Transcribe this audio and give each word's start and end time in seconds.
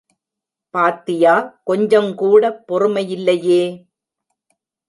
பாத்தியா 0.73 1.33
கொஞ்சங்கூடப் 1.69 2.59
பொறுமையில்லையே! 2.67 3.61